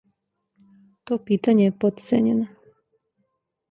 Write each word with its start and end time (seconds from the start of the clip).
То 1.05 1.19
питање 1.29 1.69
је 1.71 1.77
потцењено. 1.85 2.51